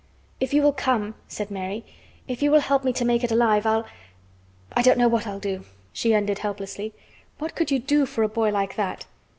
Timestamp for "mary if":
1.51-2.41